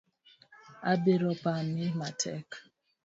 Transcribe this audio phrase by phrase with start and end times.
[0.91, 2.47] Abiro pami matek.